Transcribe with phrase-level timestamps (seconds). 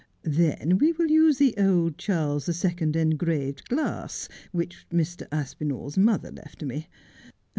[0.23, 5.27] Then we will use the old Charles the Second engraved glass, which Mr.
[5.31, 6.87] Aspinall's mother left me.